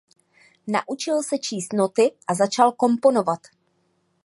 [0.67, 3.39] Naučil se číst noty a začal komponovat.